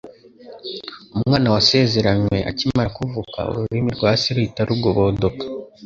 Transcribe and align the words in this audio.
Umwana 1.17 1.47
wasezeranywe 1.55 2.37
akimara 2.49 2.89
kuvuka, 2.97 3.39
ururimi 3.49 3.89
rwa 3.97 4.11
se 4.21 4.29
ruhita 4.35 4.61
rugobodoka. 4.69 5.43